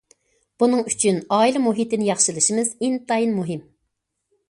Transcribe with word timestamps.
بۇنىڭ 0.63 0.81
ئۈچۈن 0.91 1.19
ئائىلە 1.37 1.63
مۇھىتىنى 1.67 2.09
ياخشىلىشىمىز 2.09 2.75
ئىنتايىن 2.89 3.41
مۇھىم. 3.41 3.67